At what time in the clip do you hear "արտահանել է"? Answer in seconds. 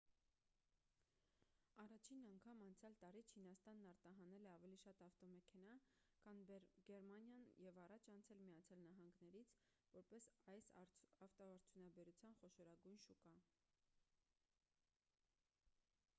3.89-4.49